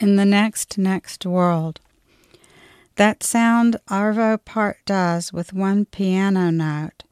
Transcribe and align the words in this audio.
in 0.00 0.16
the 0.16 0.24
next 0.24 0.78
next 0.78 1.26
world. 1.26 1.80
That 2.96 3.22
sound 3.22 3.76
Arvo 3.88 4.44
Part 4.44 4.78
does 4.84 5.32
with 5.32 5.52
one 5.52 5.84
piano 5.84 6.50
note. 6.50 7.04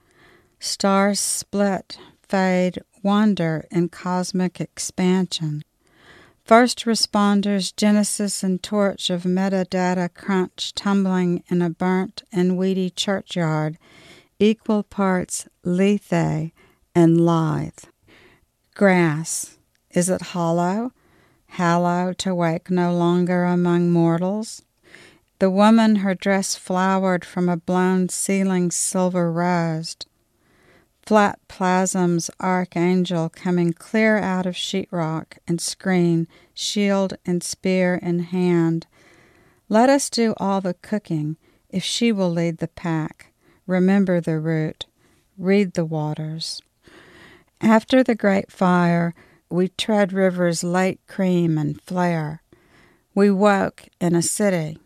Stars 0.58 1.20
split, 1.20 1.98
fade, 2.22 2.80
wander 3.02 3.66
in 3.70 3.88
cosmic 3.88 4.60
expansion. 4.60 5.62
First 6.44 6.84
responders, 6.86 7.74
Genesis 7.74 8.42
and 8.42 8.62
torch 8.62 9.10
of 9.10 9.22
metadata 9.22 10.12
crunch 10.12 10.74
tumbling 10.74 11.42
in 11.48 11.62
a 11.62 11.70
burnt 11.70 12.22
and 12.32 12.56
weedy 12.56 12.90
churchyard, 12.90 13.78
equal 14.38 14.82
parts 14.82 15.48
lethe 15.64 16.52
and 16.94 17.20
lithe. 17.20 17.84
Grass, 18.74 19.56
is 19.90 20.08
it 20.08 20.22
hollow? 20.22 20.92
Hallow 21.48 22.12
to 22.14 22.34
wake 22.34 22.70
no 22.70 22.94
longer 22.94 23.44
among 23.44 23.90
mortals? 23.90 24.62
The 25.38 25.50
woman, 25.50 25.96
her 25.96 26.14
dress 26.14 26.54
flowered 26.54 27.24
from 27.24 27.48
a 27.48 27.56
blown 27.56 28.08
ceiling 28.08 28.70
silver 28.70 29.30
rosed. 29.30 30.06
Flat 31.06 31.38
plasm's 31.46 32.30
archangel 32.40 33.28
coming 33.28 33.72
clear 33.72 34.18
out 34.18 34.44
of 34.44 34.56
sheetrock 34.56 35.38
and 35.46 35.60
screen, 35.60 36.26
shield 36.52 37.16
and 37.24 37.42
spear 37.42 37.94
in 37.96 38.20
hand. 38.20 38.86
Let 39.68 39.88
us 39.88 40.10
do 40.10 40.34
all 40.38 40.60
the 40.60 40.74
cooking 40.74 41.36
if 41.70 41.84
she 41.84 42.10
will 42.12 42.30
lead 42.30 42.58
the 42.58 42.68
pack. 42.68 43.32
Remember 43.66 44.20
the 44.20 44.40
route, 44.40 44.86
read 45.36 45.74
the 45.74 45.84
waters. 45.84 46.62
After 47.60 48.02
the 48.02 48.14
great 48.14 48.50
fire, 48.50 49.14
we 49.50 49.68
tread 49.68 50.12
rivers 50.12 50.64
late 50.64 51.00
cream 51.06 51.56
and 51.58 51.80
flare. 51.82 52.42
We 53.14 53.30
woke 53.30 53.88
in 54.00 54.14
a 54.14 54.22
city 54.22 54.78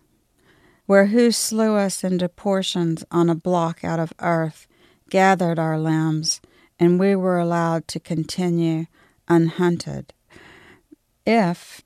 where 0.87 1.07
who 1.07 1.31
slew 1.31 1.77
us 1.77 2.03
into 2.03 2.29
portions 2.29 3.05
on 3.11 3.31
a 3.31 3.35
block 3.35 3.85
out 3.85 4.01
of 4.01 4.13
earth, 4.19 4.67
gathered 5.09 5.59
our 5.59 5.79
limbs, 5.79 6.41
and 6.81 6.99
we 6.99 7.15
were 7.15 7.39
allowed 7.39 7.87
to 7.87 8.01
continue 8.01 8.87
unhunted. 9.29 10.13
If, 11.25 11.83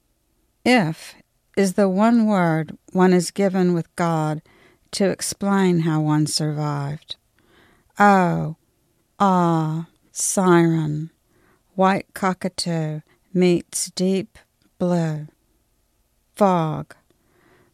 if, 0.65 1.17
is 1.57 1.75
the 1.75 1.89
one 1.89 2.27
word 2.27 2.79
one 2.93 3.13
is 3.13 3.31
given 3.31 3.75
with 3.75 3.95
God 3.97 4.41
to 4.93 5.11
explain 5.11 5.81
how 5.81 6.01
one 6.01 6.27
survived. 6.27 7.17
Oh, 7.99 8.57
ah, 9.19 9.89
siren, 10.13 11.11
white 11.75 12.07
cockatoo 12.15 13.01
meets 13.33 13.91
deep 13.91 14.39
blue. 14.79 15.27
Fog, 16.37 16.95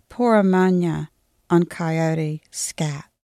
poor 0.09 0.37
ammonia 0.37 1.11
on 1.49 1.65
coyote 1.65 2.43
scat. 2.51 3.10